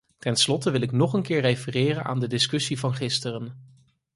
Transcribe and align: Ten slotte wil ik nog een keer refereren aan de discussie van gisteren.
Ten 0.19 0.35
slotte 0.35 0.71
wil 0.71 0.81
ik 0.81 0.91
nog 0.91 1.13
een 1.13 1.21
keer 1.21 1.41
refereren 1.41 2.03
aan 2.03 2.19
de 2.19 2.27
discussie 2.27 2.79
van 2.79 2.95
gisteren. 2.95 3.53